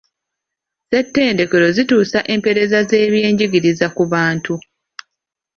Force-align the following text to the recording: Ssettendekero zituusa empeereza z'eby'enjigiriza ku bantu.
Ssettendekero 0.83 1.67
zituusa 1.77 2.19
empeereza 2.33 2.79
z'eby'enjigiriza 2.89 3.87
ku 3.95 4.03
bantu. 4.13 4.53